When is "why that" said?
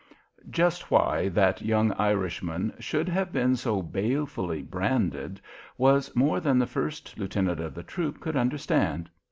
0.89-1.61